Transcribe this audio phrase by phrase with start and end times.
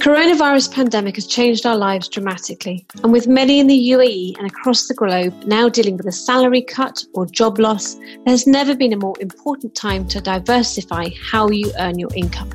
[0.00, 4.46] The coronavirus pandemic has changed our lives dramatically, and with many in the UAE and
[4.46, 8.94] across the globe now dealing with a salary cut or job loss, there's never been
[8.94, 12.48] a more important time to diversify how you earn your income.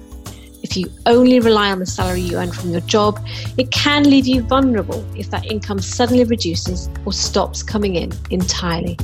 [0.63, 3.23] If you only rely on the salary you earn from your job,
[3.59, 8.97] it can leave you vulnerable if that income suddenly reduces or stops coming in entirely.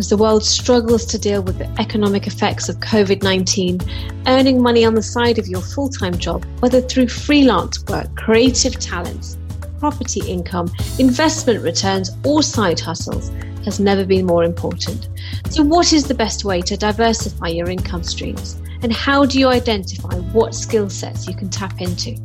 [0.00, 3.80] As the world struggles to deal with the economic effects of COVID 19,
[4.28, 8.80] earning money on the side of your full time job, whether through freelance work, creative
[8.80, 9.36] talents,
[9.78, 13.30] property income, investment returns, or side hustles,
[13.66, 15.10] has never been more important.
[15.50, 18.58] So, what is the best way to diversify your income streams?
[18.80, 22.16] And how do you identify what skill sets you can tap into?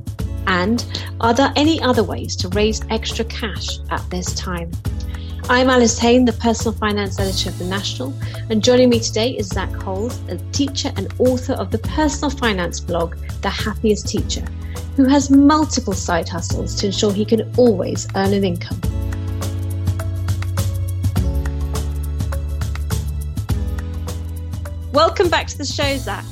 [0.48, 0.86] And
[1.20, 4.72] are there any other ways to raise extra cash at this time?
[5.48, 8.12] I'm Alice Haine, the personal finance editor of The National,
[8.50, 12.80] and joining me today is Zach Holes, a teacher and author of the personal finance
[12.80, 14.42] blog, The Happiest Teacher,
[14.96, 18.82] who has multiple side hustles to ensure he can always earn an income.
[24.92, 26.26] Welcome back to the show, Zach.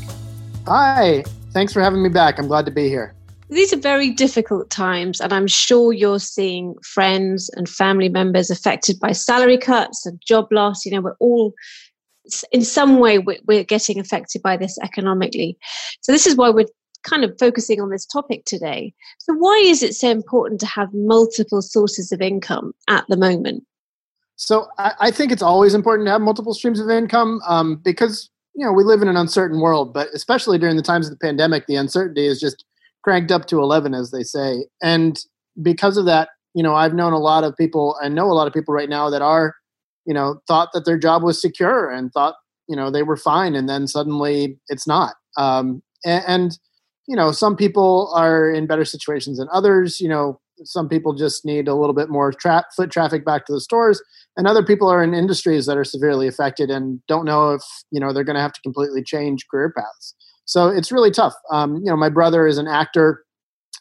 [0.65, 2.39] Hi, thanks for having me back.
[2.39, 3.13] I'm glad to be here
[3.49, 8.99] these are very difficult times, and I'm sure you're seeing friends and family members affected
[8.99, 10.85] by salary cuts and job loss.
[10.85, 11.53] You know, we're all
[12.51, 15.57] in some way we're getting affected by this economically.
[16.01, 16.67] So this is why we're
[17.03, 18.93] kind of focusing on this topic today.
[19.19, 23.65] So why is it so important to have multiple sources of income at the moment?
[24.35, 28.65] So I, think it's always important to have multiple streams of income um, because you
[28.65, 31.67] know we live in an uncertain world, but especially during the times of the pandemic,
[31.67, 32.65] the uncertainty is just
[33.03, 34.65] cranked up to 11 as they say.
[34.81, 35.19] And
[35.61, 38.47] because of that you know i've known a lot of people and know a lot
[38.47, 39.55] of people right now that are
[40.05, 42.35] you know thought that their job was secure and thought
[42.67, 45.15] you know they were fine and then suddenly it's not.
[45.37, 46.59] Um, and, and
[47.07, 51.43] you know some people are in better situations than others you know some people just
[51.43, 54.01] need a little bit more tra- foot traffic back to the stores
[54.37, 57.99] and other people are in industries that are severely affected and don't know if you
[57.99, 61.33] know they're going to have to completely change career paths so it's really tough.
[61.51, 63.23] Um, you know, my brother is an actor,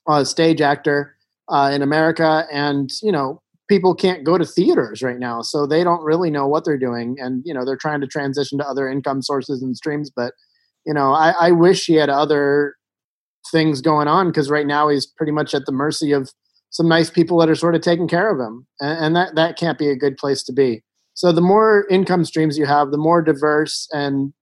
[0.08, 1.16] a stage actor
[1.48, 5.82] uh, in America, and you know, people can't go to theaters right now, so they
[5.84, 8.88] don't really know what they're doing, and you know, they're trying to transition to other
[8.88, 10.10] income sources and streams.
[10.14, 10.34] But
[10.86, 12.74] you know, I, I wish he had other
[13.50, 16.30] things going on because right now he's pretty much at the mercy of
[16.70, 19.58] some nice people that are sort of taking care of him, and, and that that
[19.58, 20.82] can't be a good place to be.
[21.14, 24.32] So the more income streams you have, the more diverse and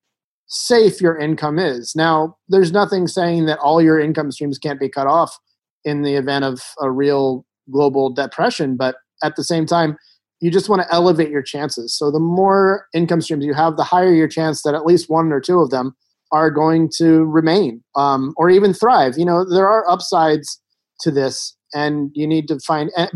[0.50, 1.94] safe your income is.
[1.94, 5.38] Now, there's nothing saying that all your income streams can't be cut off
[5.84, 9.96] in the event of a real global depression, but at the same time,
[10.40, 11.96] you just want to elevate your chances.
[11.96, 15.32] So the more income streams you have, the higher your chance that at least one
[15.32, 15.94] or two of them
[16.32, 19.18] are going to remain um, or even thrive.
[19.18, 20.60] You know, there are upsides
[21.00, 23.08] to this, and you need to find eh,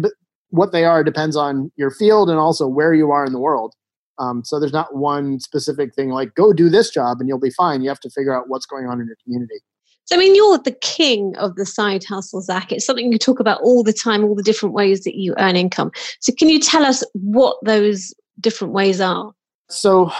[0.51, 3.75] what they are depends on your field and also where you are in the world.
[4.19, 7.51] Um, so there's not one specific thing like go do this job and you'll be
[7.51, 7.83] fine.
[7.83, 9.61] You have to figure out what's going on in your community.
[10.07, 12.71] So I mean, you're the king of the side hustle, Zach.
[12.71, 15.57] It's something you talk about all the time, all the different ways that you earn
[15.57, 15.91] income.
[16.21, 19.33] So can you tell us what those different ways are?
[19.71, 20.13] So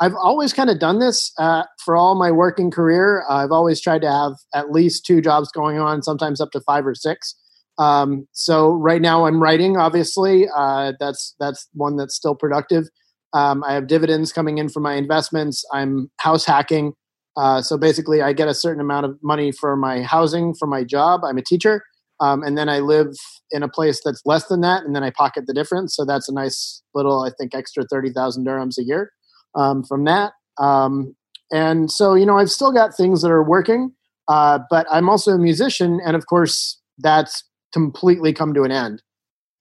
[0.00, 3.24] I've always kind of done this uh, for all my working career.
[3.28, 6.86] I've always tried to have at least two jobs going on, sometimes up to five
[6.86, 7.34] or six.
[7.78, 9.76] Um, so right now I'm writing.
[9.76, 12.88] Obviously, uh, that's that's one that's still productive.
[13.34, 15.64] Um, I have dividends coming in from my investments.
[15.72, 16.92] I'm house hacking.
[17.36, 20.84] Uh, so basically, I get a certain amount of money for my housing for my
[20.84, 21.22] job.
[21.24, 21.82] I'm a teacher.
[22.20, 23.08] Um, and then I live
[23.50, 25.96] in a place that's less than that, and then I pocket the difference.
[25.96, 29.10] So that's a nice little, I think, extra 30,000 dirhams a year
[29.56, 30.32] um, from that.
[30.58, 31.16] Um,
[31.50, 33.92] and so, you know, I've still got things that are working,
[34.28, 36.00] uh, but I'm also a musician.
[36.04, 37.42] And of course, that's
[37.72, 39.02] completely come to an end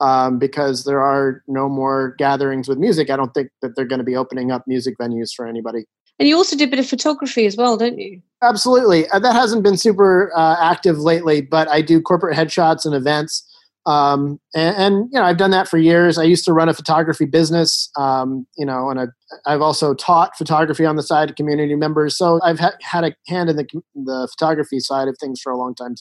[0.02, 3.10] um, because there are no more gatherings with music.
[3.10, 5.86] I don't think that they're going to be opening up music venues for anybody.
[6.20, 8.22] And you also do a bit of photography as well, don't you?
[8.44, 9.08] Absolutely.
[9.10, 13.48] Uh, that hasn't been super uh, active lately, but I do corporate headshots and events.
[13.88, 16.20] Um, and, and, you know, I've done that for years.
[16.20, 19.10] I used to run a photography business, um, you know, and I've,
[19.48, 22.16] I've also taught photography on the side of community members.
[22.16, 23.66] So I've ha- had a hand in the,
[23.96, 25.96] the photography side of things for a long time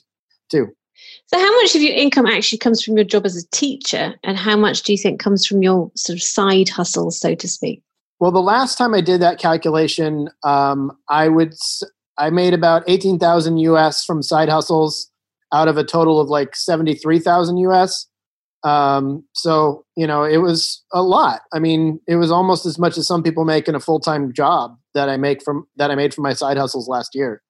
[0.51, 0.69] too.
[1.26, 4.37] So, how much of your income actually comes from your job as a teacher, and
[4.37, 7.82] how much do you think comes from your sort of side hustle, so to speak?
[8.19, 11.55] Well, the last time I did that calculation, um, I would
[12.19, 15.11] I made about eighteen thousand US from side hustles
[15.52, 18.06] out of a total of like seventy three thousand US.
[18.62, 21.43] Um, so you know, it was a lot.
[21.52, 24.32] I mean, it was almost as much as some people make in a full time
[24.32, 27.43] job that I make from that I made from my side hustles last year.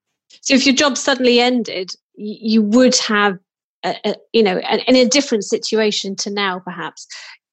[0.42, 1.90] So if your job suddenly ended,
[2.20, 3.38] you would have
[3.82, 7.06] uh, uh, you know, in a different situation to now, perhaps,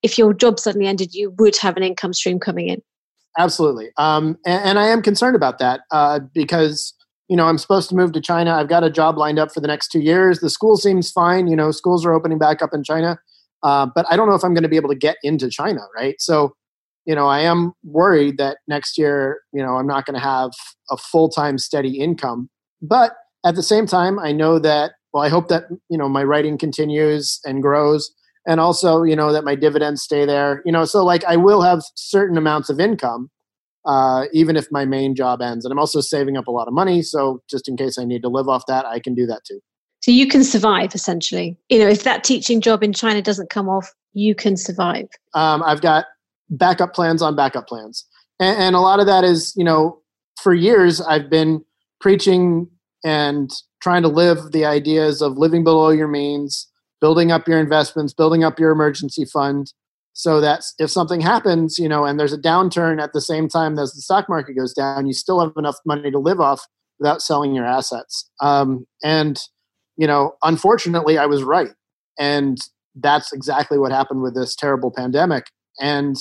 [0.03, 2.81] if your job suddenly ended, you would have an income stream coming in.
[3.37, 3.89] Absolutely.
[3.97, 6.93] Um, and, and, I am concerned about that uh, because,
[7.29, 8.53] you know, I'm supposed to move to China.
[8.53, 10.39] I've got a job lined up for the next two years.
[10.39, 11.47] The school seems fine.
[11.47, 13.19] You know, schools are opening back up in China.
[13.63, 15.81] Uh, but I don't know if I'm going to be able to get into China,
[15.95, 16.15] right?
[16.19, 16.55] So,
[17.05, 20.51] you know, I am worried that next year, you know, I'm not going to have
[20.89, 22.49] a full time steady income.
[22.81, 23.13] But
[23.47, 26.57] at the same time, I know that, well, I hope that, you know, my writing
[26.57, 28.11] continues and grows.
[28.45, 30.61] And also, you know, that my dividends stay there.
[30.65, 33.29] You know, so like I will have certain amounts of income,
[33.85, 35.65] uh, even if my main job ends.
[35.65, 37.01] And I'm also saving up a lot of money.
[37.01, 39.59] So just in case I need to live off that, I can do that too.
[40.01, 41.57] So you can survive essentially.
[41.69, 45.07] You know, if that teaching job in China doesn't come off, you can survive.
[45.33, 46.05] Um, I've got
[46.49, 48.05] backup plans on backup plans.
[48.39, 50.01] And, and a lot of that is, you know,
[50.41, 51.65] for years I've been
[51.99, 52.69] preaching
[53.03, 53.49] and
[53.81, 56.67] trying to live the ideas of living below your means,
[56.99, 59.73] building up your investments, building up your emergency fund
[60.13, 63.77] so that if something happens, you know, and there's a downturn at the same time
[63.77, 66.65] as the stock market goes down, you still have enough money to live off
[66.99, 68.27] without selling your assets.
[68.41, 69.39] Um, and,
[69.95, 71.69] you know, unfortunately, I was right.
[72.19, 72.57] And
[72.95, 75.45] that's exactly what happened with this terrible pandemic.
[75.79, 76.15] And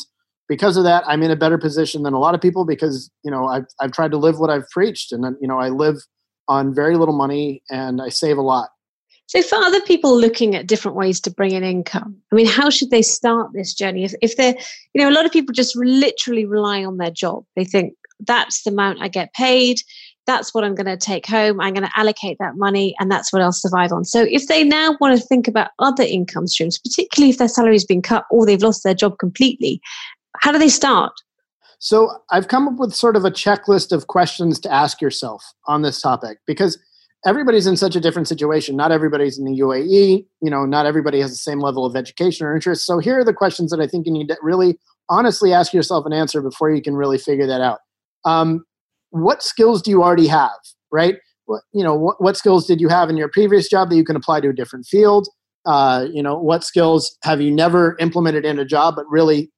[0.49, 3.31] because of that, I'm in a better position than a lot of people because you
[3.31, 5.97] know I've I've tried to live what I've preached, and you know I live
[6.49, 8.71] on very little money and I save a lot.
[9.29, 12.71] So, for other people looking at different ways to bring in income, I mean, how
[12.71, 14.05] should they start this journey?
[14.05, 14.55] If, if they're,
[14.95, 17.45] you know, a lot of people just literally rely on their job.
[17.57, 19.81] They think that's the amount I get paid,
[20.27, 23.33] that's what I'm going to take home, I'm going to allocate that money, and that's
[23.33, 24.05] what I'll survive on.
[24.05, 27.85] So, if they now want to think about other income streams, particularly if their salary's
[27.85, 29.81] been cut or they've lost their job completely,
[30.39, 31.13] how do they start?
[31.79, 35.83] So I've come up with sort of a checklist of questions to ask yourself on
[35.83, 36.79] this topic because
[37.27, 38.77] everybody's in such a different situation.
[38.77, 42.47] Not everybody's in the UAE, you know, not everybody has the same level of education
[42.47, 42.87] or interest.
[42.87, 44.79] So here are the questions that I think you need to really
[45.09, 47.81] honestly ask yourself an answer before you can really figure that out.
[48.25, 48.65] Um,
[49.11, 50.59] what skills do you already have,
[50.91, 51.17] right?
[51.47, 54.05] What, you know, what, what skills did you have in your previous job that you
[54.05, 55.29] can apply to a different field?
[55.65, 59.51] Uh, you know, what skills have you never implemented in a job but really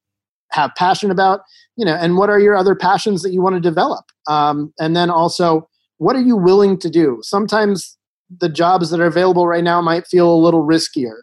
[0.52, 1.40] have passion about
[1.76, 4.04] you know and what are your other passions that you want to develop?
[4.26, 5.68] Um, and then also
[5.98, 7.18] what are you willing to do?
[7.22, 7.96] Sometimes
[8.30, 11.16] the jobs that are available right now might feel a little riskier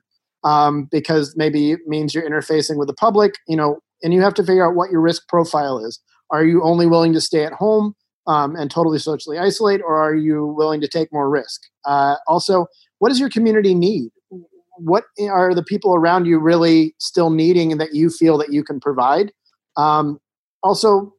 [0.44, 4.34] um, because maybe it means you're interfacing with the public you know and you have
[4.36, 6.00] to figure out what your risk profile is.
[6.32, 7.94] Are you only willing to stay at home
[8.28, 11.62] um, and totally socially isolate or are you willing to take more risk?
[11.86, 12.68] Uh, also
[13.00, 14.10] what does your community need
[14.78, 18.64] what are the people around you really still needing and that you feel that you
[18.64, 19.32] can provide?
[19.78, 20.20] Um,
[20.64, 21.14] also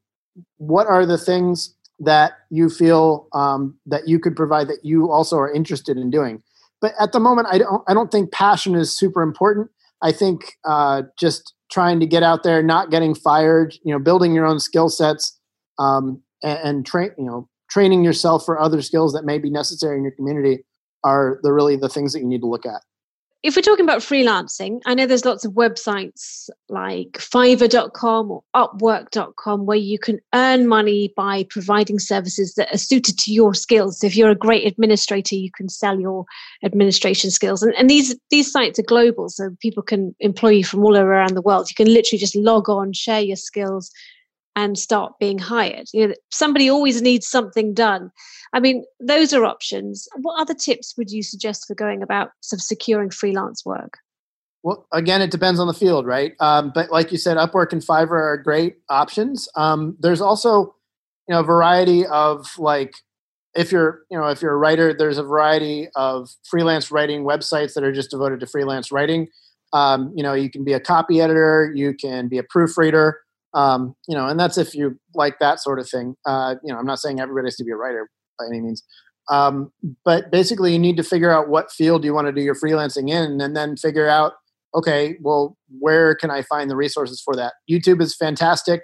[0.58, 5.36] what are the things that you feel um, that you could provide that you also
[5.36, 6.42] are interested in doing?
[6.80, 9.70] But at the moment i don't i don't think passion is super important.
[10.02, 14.34] I think uh, just trying to get out there not getting fired you know building
[14.34, 15.38] your own skill sets
[15.78, 19.96] um, and, and train you know training yourself for other skills that may be necessary
[19.96, 20.64] in your community
[21.02, 22.82] are the really the things that you need to look at
[23.42, 29.66] if we're talking about freelancing, I know there's lots of websites like fiverr.com or upwork.com
[29.66, 34.00] where you can earn money by providing services that are suited to your skills.
[34.00, 36.24] So if you're a great administrator, you can sell your
[36.64, 37.62] administration skills.
[37.62, 41.12] And, and these, these sites are global, so people can employ you from all over
[41.12, 41.68] around the world.
[41.70, 43.92] You can literally just log on, share your skills,
[44.56, 45.86] and start being hired.
[45.92, 48.10] You know, somebody always needs something done.
[48.54, 50.08] I mean, those are options.
[50.16, 53.98] What other tips would you suggest for going about sort of securing freelance work?
[54.62, 56.32] Well, again, it depends on the field, right?
[56.40, 59.48] Um, but like you said, Upwork and Fiverr are great options.
[59.54, 60.74] Um, there's also,
[61.28, 62.94] you know, a variety of like,
[63.54, 67.74] if you're, you know, if you're a writer, there's a variety of freelance writing websites
[67.74, 69.28] that are just devoted to freelance writing.
[69.72, 73.20] Um, you know, you can be a copy editor, you can be a proofreader,
[73.56, 76.14] um, you know, and that's if you like that sort of thing.
[76.26, 78.08] Uh, you know, I'm not saying everybody has to be a writer,
[78.38, 78.84] by any means.
[79.28, 79.72] Um,
[80.04, 83.10] but basically, you need to figure out what field you want to do your freelancing
[83.10, 84.34] in, and then figure out,
[84.74, 87.54] okay, well, where can I find the resources for that?
[87.68, 88.82] YouTube is fantastic.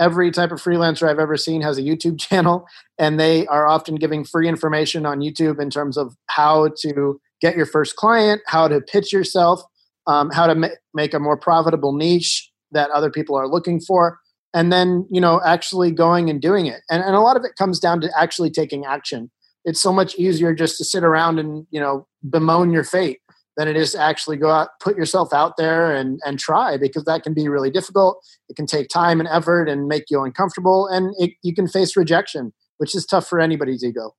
[0.00, 2.66] Every type of freelancer I've ever seen has a YouTube channel,
[2.98, 7.56] and they are often giving free information on YouTube in terms of how to get
[7.56, 9.60] your first client, how to pitch yourself,
[10.06, 14.18] um, how to ma- make a more profitable niche that other people are looking for
[14.54, 16.80] and then you know actually going and doing it.
[16.88, 19.30] And, and a lot of it comes down to actually taking action.
[19.64, 23.20] It's so much easier just to sit around and you know bemoan your fate
[23.56, 27.04] than it is to actually go out put yourself out there and and try because
[27.04, 28.24] that can be really difficult.
[28.48, 31.96] It can take time and effort and make you uncomfortable and it, you can face
[31.96, 34.14] rejection which is tough for anybody's ego.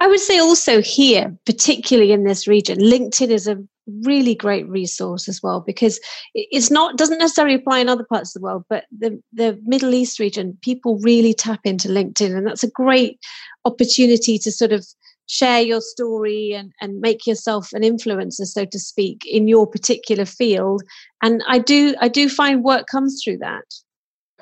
[0.00, 3.58] I would say also here, particularly in this region, LinkedIn is a
[4.04, 6.00] really great resource as well because
[6.34, 9.94] it's not doesn't necessarily apply in other parts of the world, but the the Middle
[9.94, 13.18] East region, people really tap into LinkedIn, and that's a great
[13.64, 14.86] opportunity to sort of
[15.26, 20.24] share your story and, and make yourself an influencer so to speak in your particular
[20.26, 20.82] field
[21.22, 23.62] and i do i do find work comes through that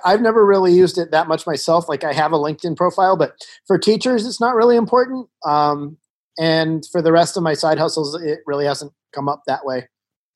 [0.05, 1.89] I've never really used it that much myself.
[1.89, 3.35] Like I have a LinkedIn profile, but
[3.67, 5.29] for teachers, it's not really important.
[5.47, 5.97] Um,
[6.41, 9.87] and for the rest of my side hustles, it really hasn't come up that way.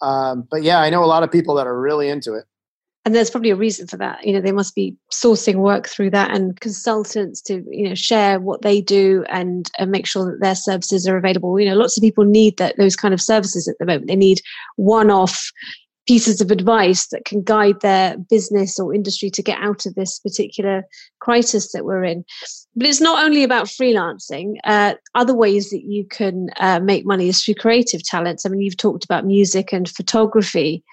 [0.03, 2.45] Um, but yeah, I know a lot of people that are really into it.
[3.07, 4.25] And there's probably a reason for that.
[4.27, 8.39] You know they must be sourcing work through that and consultants to you know share
[8.39, 11.59] what they do and, and make sure that their services are available.
[11.59, 14.09] You know lots of people need that those kind of services at the moment.
[14.09, 14.41] They need
[14.77, 15.51] one-off
[16.07, 20.19] pieces of advice that can guide their business or industry to get out of this
[20.19, 20.83] particular
[21.21, 22.25] crisis that we're in
[22.77, 27.29] but it's not only about freelancing uh, other ways that you can uh, make money
[27.29, 30.85] is through creative talents i mean you've talked about music and photography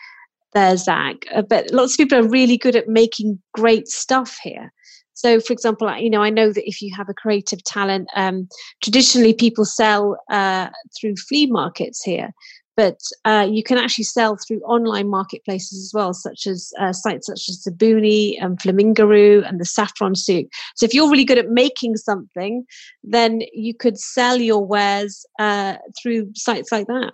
[0.54, 1.26] there, Zach.
[1.34, 4.72] Uh, but lots of people are really good at making great stuff here.
[5.14, 8.48] So, for example, you know, I know that if you have a creative talent, um,
[8.82, 12.32] traditionally people sell uh, through flea markets here,
[12.78, 17.28] but uh, you can actually sell through online marketplaces as well, such as uh, sites
[17.28, 20.48] such as Zbooni and Flamingaroo and the Saffron Souk.
[20.76, 22.66] So, if you're really good at making something,
[23.04, 27.14] then you could sell your wares uh, through sites like that.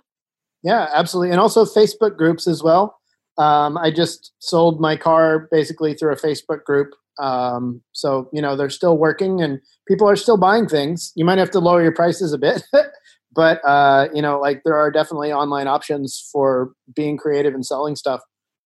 [0.62, 2.98] Yeah, absolutely, and also Facebook groups as well.
[3.38, 6.94] Um, I just sold my car basically through a Facebook group.
[7.20, 11.12] Um, so, you know, they're still working and people are still buying things.
[11.14, 12.62] You might have to lower your prices a bit,
[13.32, 17.96] but, uh, you know, like there are definitely online options for being creative and selling
[17.96, 18.20] stuff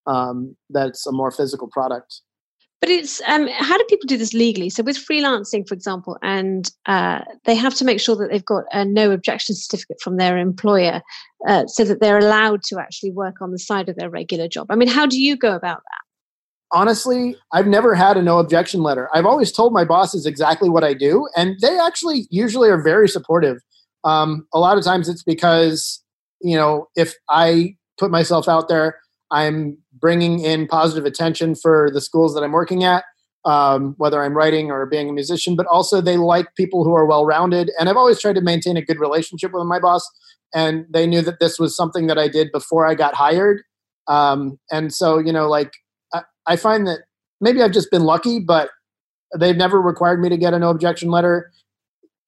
[0.06, 2.20] um, that's a more physical product.
[2.80, 4.68] But it's um, how do people do this legally?
[4.68, 8.64] So with freelancing, for example, and uh, they have to make sure that they've got
[8.72, 11.00] a no objection certificate from their employer,
[11.46, 14.66] uh, so that they're allowed to actually work on the side of their regular job.
[14.68, 16.76] I mean, how do you go about that?
[16.76, 19.08] Honestly, I've never had a no objection letter.
[19.14, 23.08] I've always told my bosses exactly what I do, and they actually usually are very
[23.08, 23.58] supportive.
[24.04, 26.02] Um, a lot of times it's because
[26.40, 28.96] you know if I put myself out there
[29.32, 33.04] I'm bringing in positive attention for the schools that I'm working at,
[33.44, 37.06] um, whether I'm writing or being a musician, but also they like people who are
[37.06, 37.70] well rounded.
[37.78, 40.08] And I've always tried to maintain a good relationship with my boss.
[40.54, 43.62] And they knew that this was something that I did before I got hired.
[44.06, 45.72] Um, and so, you know, like
[46.12, 47.00] I, I find that
[47.40, 48.68] maybe I've just been lucky, but
[49.38, 51.50] they've never required me to get a no objection letter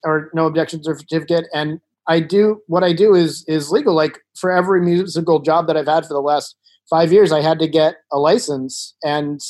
[0.05, 1.47] or no objection certificate.
[1.53, 3.95] And I do what I do is is legal.
[3.95, 6.57] Like for every musical job that I've had for the last
[6.89, 9.41] five years, I had to get a license, and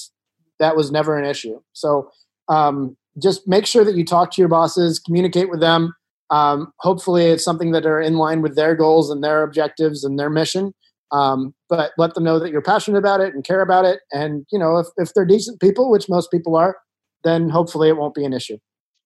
[0.61, 1.61] that was never an issue.
[1.73, 2.11] So
[2.49, 5.95] um, just make sure that you talk to your bosses, communicate with them.
[6.31, 10.19] Um, hopefully, it's something that are in line with their goals and their objectives and
[10.19, 10.75] their mission.
[11.13, 14.01] Um, but let them know that you're passionate about it and care about it.
[14.13, 16.77] And you know, if if they're decent people, which most people are,
[17.25, 18.59] then hopefully it won't be an issue.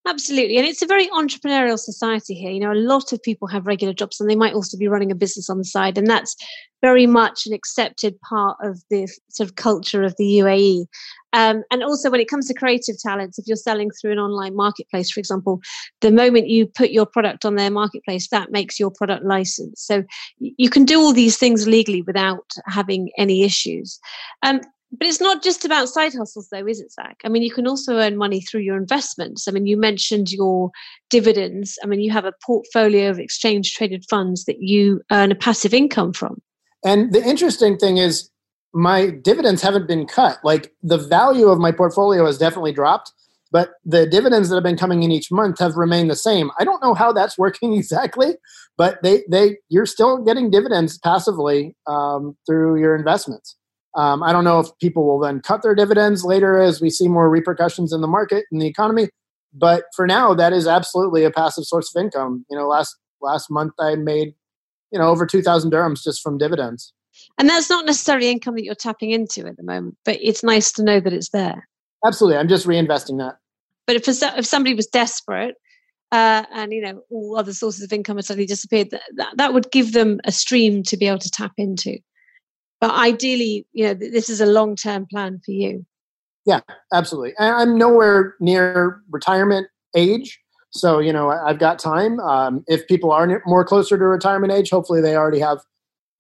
[0.09, 0.57] Absolutely.
[0.57, 2.51] And it's a very entrepreneurial society here.
[2.51, 5.13] You know, a lot of people have regular jobs and they might also be running
[5.13, 5.99] a business on the side.
[5.99, 6.35] And that's
[6.81, 10.87] very much an accepted part of the sort of culture of the UAE.
[11.35, 14.57] Um, and also, when it comes to creative talents, if you're selling through an online
[14.57, 15.61] marketplace, for example,
[16.01, 19.87] the moment you put your product on their marketplace, that makes your product licensed.
[19.87, 20.05] So
[20.39, 24.01] you can do all these things legally without having any issues.
[24.43, 27.21] Um, but it's not just about side hustles, though, is it, Zach?
[27.25, 29.47] I mean, you can also earn money through your investments.
[29.47, 30.71] I mean, you mentioned your
[31.11, 31.79] dividends.
[31.83, 35.75] I mean, you have a portfolio of exchange traded funds that you earn a passive
[35.75, 36.41] income from.
[36.85, 38.31] And the interesting thing is,
[38.73, 40.39] my dividends haven't been cut.
[40.45, 43.13] Like the value of my portfolio has definitely dropped,
[43.51, 46.51] but the dividends that have been coming in each month have remained the same.
[46.59, 48.37] I don't know how that's working exactly,
[48.77, 53.57] but they they you're still getting dividends passively um, through your investments.
[53.95, 57.09] Um, I don't know if people will then cut their dividends later as we see
[57.09, 59.09] more repercussions in the market and the economy.
[59.53, 62.45] But for now, that is absolutely a passive source of income.
[62.51, 64.35] You know, last last month I made
[64.93, 66.93] you know over two thousand dirhams just from dividends.
[67.39, 70.71] And that's not necessarily income that you're tapping into at the moment, but it's nice
[70.73, 71.69] to know that it's there.
[72.05, 73.39] Absolutely, I'm just reinvesting that.
[73.87, 75.57] But if if somebody was desperate
[76.13, 79.55] uh, and you know all other sources of income had suddenly disappeared, that, that that
[79.55, 81.99] would give them a stream to be able to tap into
[82.81, 85.85] but ideally you know this is a long term plan for you.
[86.45, 86.61] Yeah
[86.93, 87.35] absolutely.
[87.39, 90.39] I'm nowhere near retirement age
[90.71, 92.21] so you know i've got time.
[92.21, 95.59] Um, if people are more closer to retirement age hopefully they already have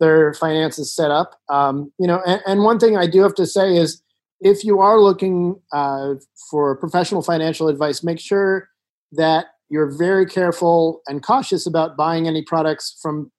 [0.00, 1.34] their finances set up.
[1.48, 4.02] Um, you know and, and, one thing i do have to say is
[4.40, 6.14] if you are looking uh,
[6.50, 8.68] for professional financial advice make sure
[9.12, 13.30] that you're very careful and cautious about buying any products from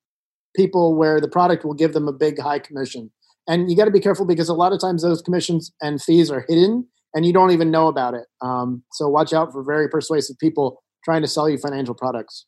[0.55, 3.11] people where the product will give them a big high commission.
[3.47, 6.29] And you got to be careful because a lot of times those commissions and fees
[6.29, 8.25] are hidden and you don't even know about it.
[8.41, 12.45] Um, so watch out for very persuasive people trying to sell you financial products.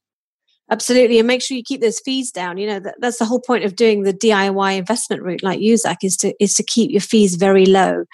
[0.70, 2.58] Absolutely, and make sure you keep those fees down.
[2.58, 5.98] You know that, that's the whole point of doing the DIY investment route, like Zach,
[6.02, 8.06] is to is to keep your fees very low,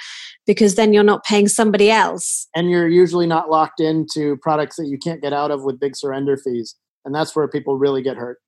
[0.47, 2.47] because then you're not paying somebody else.
[2.55, 5.95] And you're usually not locked into products that you can't get out of with big
[5.95, 6.75] surrender fees,
[7.05, 8.39] and that's where people really get hurt.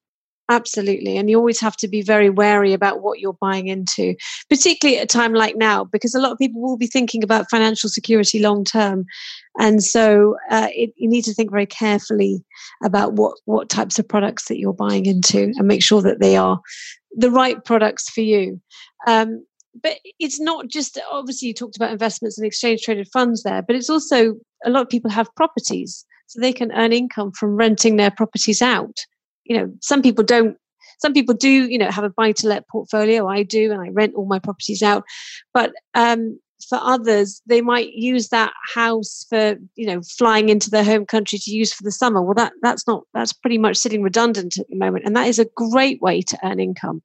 [0.49, 1.15] Absolutely.
[1.15, 4.15] And you always have to be very wary about what you're buying into,
[4.49, 7.51] particularly at a time like now, because a lot of people will be thinking about
[7.51, 9.05] financial security long term.
[9.59, 12.43] And so uh, it, you need to think very carefully
[12.83, 16.35] about what, what types of products that you're buying into and make sure that they
[16.35, 16.59] are
[17.15, 18.59] the right products for you.
[19.05, 19.45] Um,
[19.83, 23.75] but it's not just obviously you talked about investments and exchange traded funds there, but
[23.75, 24.33] it's also
[24.65, 26.05] a lot of people have properties.
[26.25, 28.95] So they can earn income from renting their properties out
[29.49, 30.57] you know some people don't
[30.99, 33.27] some people do you know have a buy to let portfolio.
[33.27, 35.03] I do and i rent all my properties out.
[35.53, 40.83] But um, for others they might use that house for you know flying into their
[40.83, 42.21] home country to use for the summer.
[42.21, 45.39] Well that that's not that's pretty much sitting redundant at the moment and that is
[45.39, 47.01] a great way to earn income.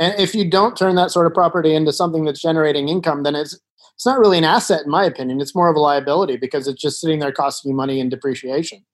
[0.00, 3.34] And if you don't turn that sort of property into something that's generating income then
[3.34, 3.58] it's
[3.94, 5.40] it's not really an asset in my opinion.
[5.40, 8.84] It's more of a liability because it's just sitting there costing you money in depreciation.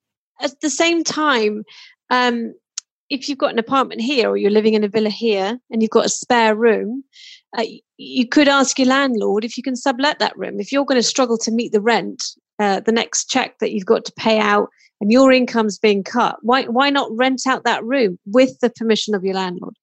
[0.43, 1.65] At the same time
[2.11, 2.55] um,
[3.11, 5.91] if you've got an apartment here or you're living in a villa here and you've
[5.91, 7.05] got a spare room,
[7.59, 7.65] uh,
[7.99, 10.61] you could ask your landlord if you can sublet that room.
[10.61, 12.23] If you're going to struggle to meet the rent,
[12.61, 14.69] uh, the next check that you've got to pay out,
[15.01, 19.15] and your income's being cut, why why not rent out that room with the permission
[19.15, 19.75] of your landlord?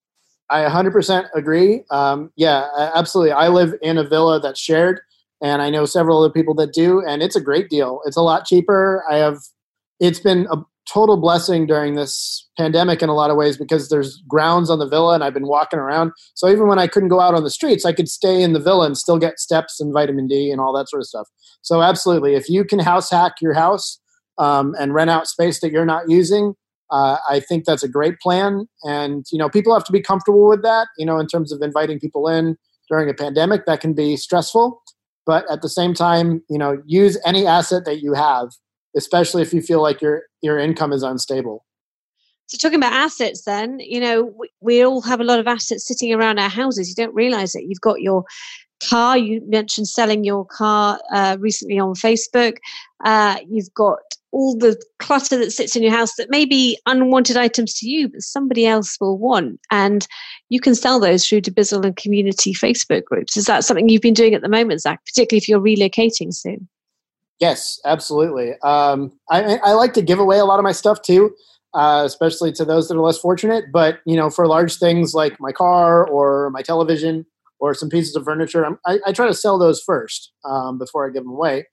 [0.50, 1.82] I 100% agree.
[1.90, 3.32] Um, yeah, absolutely.
[3.32, 5.00] I live in a villa that's shared,
[5.42, 8.00] and I know several other people that do, and it's a great deal.
[8.06, 9.04] It's a lot cheaper.
[9.10, 9.38] I have.
[10.00, 10.58] It's been a,
[10.92, 14.88] total blessing during this pandemic in a lot of ways because there's grounds on the
[14.88, 16.12] villa and I've been walking around.
[16.34, 18.60] So even when I couldn't go out on the streets, I could stay in the
[18.60, 21.28] villa and still get steps and vitamin D and all that sort of stuff.
[21.62, 24.00] So absolutely, if you can house hack your house
[24.38, 26.54] um, and rent out space that you're not using,
[26.90, 28.66] uh, I think that's a great plan.
[28.84, 30.88] And you know, people have to be comfortable with that.
[30.96, 32.56] You know, in terms of inviting people in
[32.88, 34.80] during a pandemic, that can be stressful.
[35.26, 38.48] But at the same time, you know, use any asset that you have
[38.96, 41.64] especially if you feel like your your income is unstable.
[42.46, 45.86] So talking about assets, then you know we, we all have a lot of assets
[45.86, 46.88] sitting around our houses.
[46.88, 47.64] You don't realize it.
[47.66, 48.24] You've got your
[48.88, 49.18] car.
[49.18, 52.56] You mentioned selling your car uh, recently on Facebook.
[53.04, 53.98] Uh, you've got
[54.30, 58.08] all the clutter that sits in your house that may be unwanted items to you,
[58.08, 59.60] but somebody else will want.
[59.70, 60.06] And
[60.48, 63.36] you can sell those through Dubizzle and community Facebook groups.
[63.36, 66.68] Is that something you've been doing at the moment, Zach, particularly if you're relocating soon?
[67.40, 68.54] Yes, absolutely.
[68.62, 71.34] Um, I, I like to give away a lot of my stuff too,
[71.74, 73.66] uh, especially to those that are less fortunate.
[73.72, 77.26] But you know, for large things like my car or my television
[77.60, 81.12] or some pieces of furniture, I, I try to sell those first um, before I
[81.12, 81.66] give them away.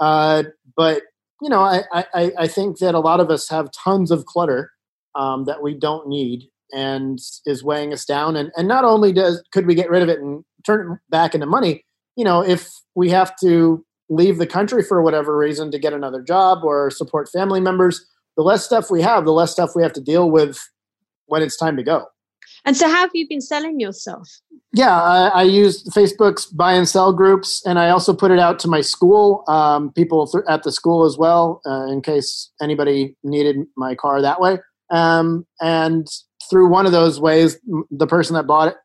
[0.00, 0.44] Uh,
[0.76, 1.02] but
[1.40, 4.70] you know, I, I, I think that a lot of us have tons of clutter
[5.14, 8.34] um, that we don't need and is weighing us down.
[8.34, 11.34] And and not only does could we get rid of it and turn it back
[11.34, 11.84] into money,
[12.16, 16.22] you know, if we have to leave the country for whatever reason to get another
[16.22, 18.04] job or support family members,
[18.36, 20.58] the less stuff we have, the less stuff we have to deal with
[21.26, 22.06] when it's time to go.
[22.64, 24.28] And so, how have you been selling yourself?
[24.72, 28.58] Yeah, I, I used Facebook's buy and sell groups, and I also put it out
[28.60, 33.16] to my school, um, people th- at the school as well, uh, in case anybody
[33.24, 34.58] needed my car that way.
[34.90, 36.06] Um, and
[36.50, 37.58] through one of those ways,
[37.90, 38.76] the person that bought it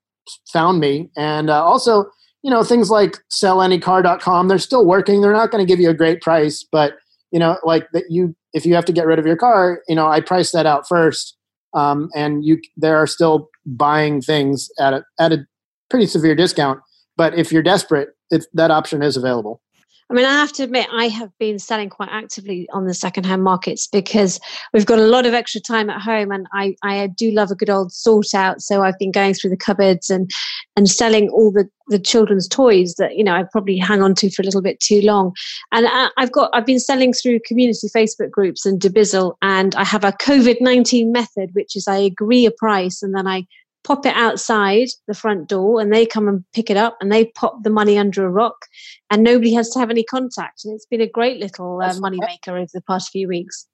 [0.51, 2.05] found me, and uh, also
[2.47, 5.19] you know things like sellanycar.com they're still working.
[5.19, 6.93] They're not going to give you a great price but
[7.31, 9.95] you know like that you if you have to get rid of your car you
[9.95, 11.35] know i price that out first.
[11.73, 15.45] Um, and you there are still buying things at a at a
[15.89, 16.79] pretty severe discount.
[17.17, 18.09] But if you're desperate
[18.53, 19.61] that option is available
[20.09, 23.43] I mean, I have to admit, I have been selling quite actively on the secondhand
[23.43, 24.39] markets because
[24.73, 27.55] we've got a lot of extra time at home, and I, I do love a
[27.55, 28.61] good old sort out.
[28.61, 30.31] So I've been going through the cupboards and
[30.77, 34.29] and selling all the the children's toys that you know I probably hang on to
[34.29, 35.33] for a little bit too long.
[35.73, 39.83] And I, I've got I've been selling through community Facebook groups and Dubizzle, and I
[39.83, 43.45] have a COVID nineteen method, which is I agree a price and then I
[43.87, 47.23] pop it outside the front door and they come and pick it up and they
[47.23, 48.65] pop the money under a rock
[49.09, 50.65] and nobody has to have any contact.
[50.65, 53.65] And it's been a great little uh, money maker over the past few weeks.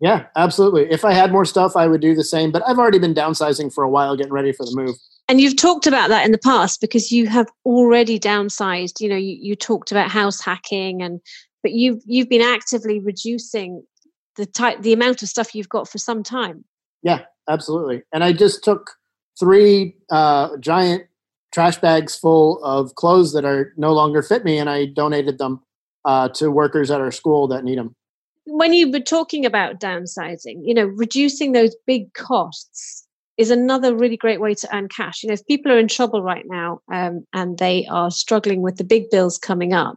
[0.00, 0.90] Yeah, absolutely.
[0.90, 2.50] If I had more stuff, I would do the same.
[2.50, 4.96] But I've already been downsizing for a while, getting ready for the move.
[5.28, 8.98] And you've talked about that in the past because you have already downsized.
[8.98, 11.20] You know, you, you talked about house hacking and
[11.62, 13.84] but you've you've been actively reducing
[14.36, 16.64] the type the amount of stuff you've got for some time.
[17.02, 18.02] Yeah, absolutely.
[18.10, 18.92] And I just took
[19.40, 21.04] three uh, giant
[21.52, 25.60] trash bags full of clothes that are no longer fit me, and I donated them
[26.04, 27.96] uh, to workers at our school that need them.
[28.46, 34.16] When you were talking about downsizing, you know, reducing those big costs is another really
[34.16, 35.22] great way to earn cash.
[35.22, 38.76] You know, if people are in trouble right now um, and they are struggling with
[38.76, 39.96] the big bills coming up,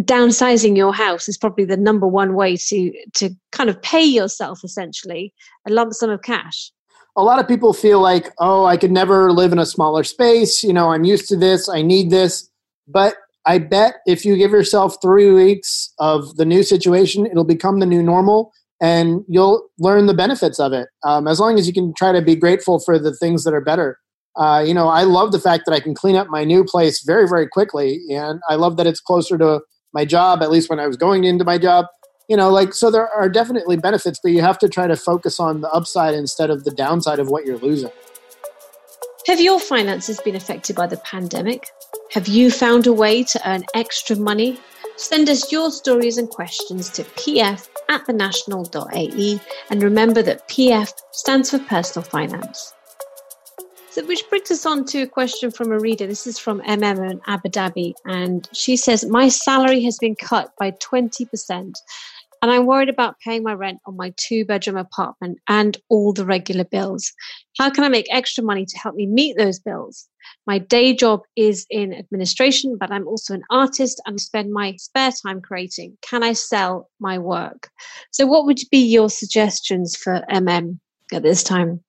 [0.00, 4.64] downsizing your house is probably the number one way to to kind of pay yourself
[4.64, 5.32] essentially
[5.68, 6.72] a lump sum of cash
[7.18, 10.62] a lot of people feel like oh i could never live in a smaller space
[10.62, 12.48] you know i'm used to this i need this.
[12.86, 17.80] But i bet if you give yourself three weeks of the new situation it'll become
[17.80, 20.88] the new normal and you'll learn the benefits of it.
[21.04, 23.60] Um, as long as you can try to be grateful for the things that are
[23.60, 23.98] better.
[24.36, 27.02] Uh, you know, I love the fact that I can clean up my new place
[27.04, 30.42] very, very quickly, and I love that it's closer to my job.
[30.42, 31.86] At least when I was going into my job,
[32.28, 35.40] you know, like so there are definitely benefits, but you have to try to focus
[35.40, 37.90] on the upside instead of the downside of what you're losing.
[39.26, 41.70] Have your finances been affected by the pandemic?
[42.12, 44.58] Have you found a way to earn extra money?
[44.96, 51.50] Send us your stories and questions to pf at thenational.ae and remember that PF stands
[51.50, 52.74] for personal finance.
[53.90, 56.06] So, which brings us on to a question from a reader.
[56.06, 57.94] This is from MM in Abu Dhabi.
[58.04, 61.74] And she says, My salary has been cut by 20%.
[62.42, 66.24] And I'm worried about paying my rent on my two bedroom apartment and all the
[66.24, 67.12] regular bills.
[67.58, 70.08] How can I make extra money to help me meet those bills?
[70.46, 75.10] My day job is in administration, but I'm also an artist and spend my spare
[75.22, 75.96] time creating.
[76.02, 77.70] Can I sell my work?
[78.12, 80.78] So, what would be your suggestions for MM
[81.12, 81.82] at this time?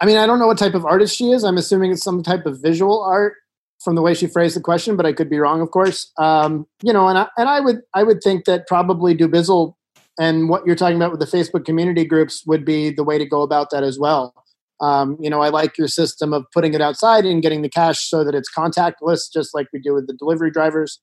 [0.00, 1.42] I mean, I don't know what type of artist she is.
[1.42, 3.34] I'm assuming it's some type of visual art
[3.82, 6.10] from the way she phrased the question, but I could be wrong, of course.
[6.18, 9.74] Um, you know, and I, and I would I would think that probably Dubizzle
[10.18, 13.26] and what you're talking about with the Facebook community groups would be the way to
[13.26, 14.34] go about that as well.
[14.80, 18.08] Um, you know, I like your system of putting it outside and getting the cash
[18.08, 21.00] so that it's contactless, just like we do with the delivery drivers.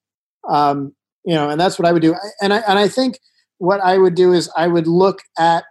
[0.50, 0.94] Um,
[1.26, 2.16] you know, and that's what I would do.
[2.42, 3.18] And I and I think
[3.58, 5.64] what I would do is I would look at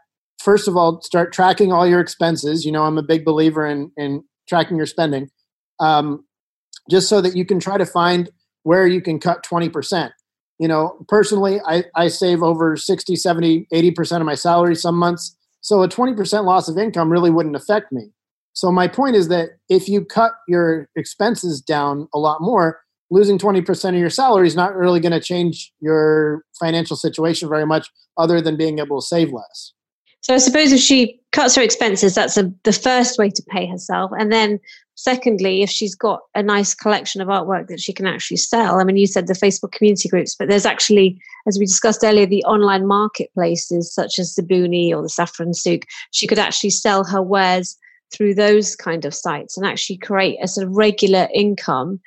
[0.43, 2.65] first of all, start tracking all your expenses.
[2.65, 5.29] You know, I'm a big believer in in tracking your spending,
[5.79, 6.25] um,
[6.91, 8.31] just so that you can try to find
[8.65, 10.11] where you can cut 20%.
[10.63, 15.37] You know, personally, I, I save over 60, 70, 80% of my salary some months.
[15.61, 18.13] So a 20% loss of income really wouldn't affect me.
[18.53, 22.79] So my point is that if you cut your expenses down a lot more,
[23.11, 27.67] losing 20% of your salary is not really going to change your financial situation very
[27.67, 29.73] much other than being able to save less.
[30.21, 33.67] So I suppose if she cuts her expenses, that's a, the first way to pay
[33.67, 34.13] herself.
[34.17, 34.61] And then,
[34.95, 38.81] secondly, if she's got a nice collection of artwork that she can actually sell.
[38.81, 42.27] I mean, you said the Facebook community groups, but there's actually, as we discussed earlier,
[42.27, 45.83] the online marketplaces such as Zbooni or the Saffron Souk.
[46.11, 47.77] She could actually sell her wares
[48.13, 52.01] through those kind of sites and actually create a sort of regular income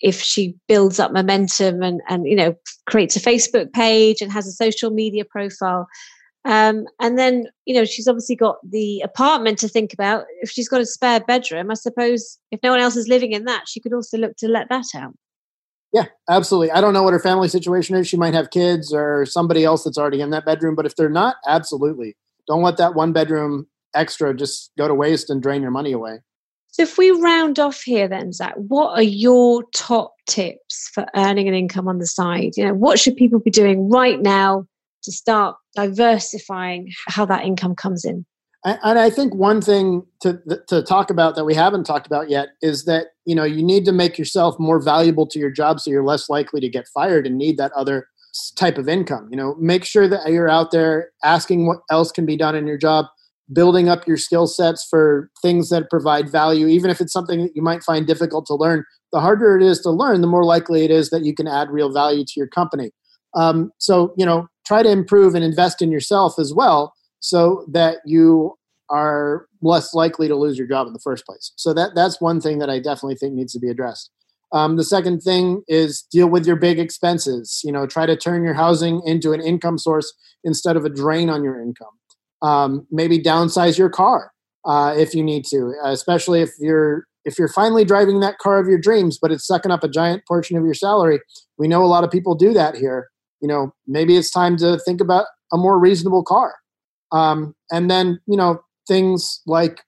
[0.00, 2.54] if she builds up momentum and and you know
[2.86, 5.86] creates a facebook page and has a social media profile
[6.44, 10.24] um, and then, you know, she's obviously got the apartment to think about.
[10.40, 13.44] If she's got a spare bedroom, I suppose if no one else is living in
[13.44, 15.14] that, she could also look to let that out.
[15.92, 16.70] Yeah, absolutely.
[16.70, 18.08] I don't know what her family situation is.
[18.08, 21.10] She might have kids or somebody else that's already in that bedroom, but if they're
[21.10, 22.16] not, absolutely.
[22.46, 26.20] Don't let that one bedroom extra just go to waste and drain your money away.
[26.68, 31.48] So, if we round off here, then Zach, what are your top tips for earning
[31.48, 32.52] an income on the side?
[32.56, 34.68] You know, what should people be doing right now
[35.02, 38.24] to start diversifying how that income comes in.
[38.62, 42.48] And I think one thing to to talk about that we haven't talked about yet
[42.60, 45.90] is that you know you need to make yourself more valuable to your job so
[45.90, 48.06] you're less likely to get fired and need that other
[48.56, 49.28] type of income.
[49.30, 52.66] You know, make sure that you're out there asking what else can be done in
[52.66, 53.06] your job,
[53.50, 57.52] building up your skill sets for things that provide value, even if it's something that
[57.54, 58.84] you might find difficult to learn.
[59.12, 61.70] The harder it is to learn, the more likely it is that you can add
[61.70, 62.90] real value to your company.
[63.34, 67.98] Um, so, you know, try to improve and invest in yourself as well so that
[68.04, 68.54] you
[68.90, 71.52] are less likely to lose your job in the first place.
[71.56, 74.10] So that that's one thing that I definitely think needs to be addressed.
[74.52, 77.60] Um, the second thing is deal with your big expenses.
[77.62, 81.30] You know, try to turn your housing into an income source instead of a drain
[81.30, 81.88] on your income.
[82.42, 84.32] Um, maybe downsize your car
[84.64, 88.66] uh, if you need to, especially if you're if you're finally driving that car of
[88.66, 91.20] your dreams, but it's sucking up a giant portion of your salary.
[91.58, 93.08] We know a lot of people do that here
[93.40, 96.54] you know, maybe it's time to think about a more reasonable car.
[97.12, 99.80] Um, and then, you know, things like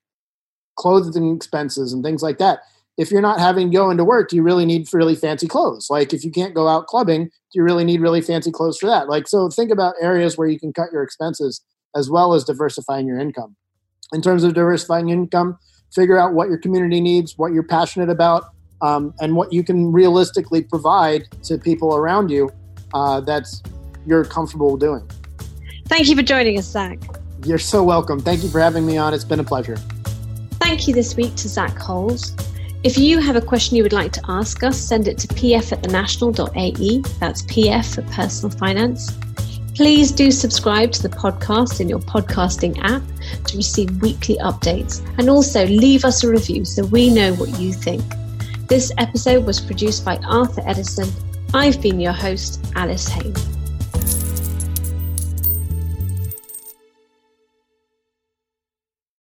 [0.75, 2.59] clothing expenses and things like that.
[2.95, 5.87] if you're not having to go into work, do you really need really fancy clothes?
[5.89, 8.85] Like if you can't go out clubbing, do you really need really fancy clothes for
[8.85, 9.09] that?
[9.09, 11.61] Like so think about areas where you can cut your expenses
[11.95, 13.55] as well as diversifying your income.
[14.13, 15.57] In terms of diversifying income,
[15.91, 18.43] figure out what your community needs, what you're passionate about,
[18.83, 22.51] um, and what you can realistically provide to people around you
[22.93, 23.61] uh, that's
[24.05, 25.09] you're comfortable doing.
[25.87, 26.99] Thank you for joining us, Zach.
[27.45, 28.19] You're so welcome.
[28.19, 29.13] Thank you for having me on.
[29.13, 29.77] It's been a pleasure.
[30.59, 32.35] Thank you this week to Zach Holes.
[32.83, 35.71] If you have a question you would like to ask us, send it to pf
[35.71, 36.99] at thenational.ae.
[37.19, 39.11] That's pf for personal finance.
[39.73, 43.01] Please do subscribe to the podcast in your podcasting app
[43.45, 47.73] to receive weekly updates and also leave us a review so we know what you
[47.73, 48.03] think.
[48.67, 51.09] This episode was produced by Arthur Edison.
[51.55, 53.52] I've been your host, Alice Haine.